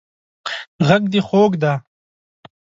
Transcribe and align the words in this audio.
غږ 0.87 1.03
دې 1.11 1.21
خوږ 1.27 1.51
دی 1.63 1.73